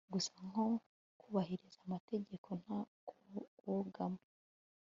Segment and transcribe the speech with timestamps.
[0.13, 0.63] gusa nko
[1.19, 2.79] kubahiriza amategeko nta
[3.57, 4.21] kubogama